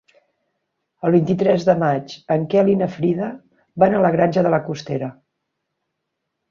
El 1.09 1.13
vint-i-tres 1.15 1.67
de 1.67 1.75
maig 1.83 2.15
en 2.37 2.47
Quel 2.55 2.73
i 2.73 2.77
na 2.81 2.89
Frida 2.97 3.31
van 3.85 3.97
a 3.97 4.01
la 4.07 4.13
Granja 4.19 4.49
de 4.49 4.55
la 4.59 4.63
Costera. 4.71 5.13